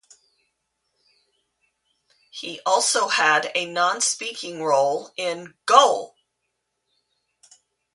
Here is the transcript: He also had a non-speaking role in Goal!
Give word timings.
He 2.31 2.59
also 2.65 3.07
had 3.07 3.51
a 3.53 3.67
non-speaking 3.71 4.63
role 4.63 5.11
in 5.15 5.53
Goal! 5.67 6.15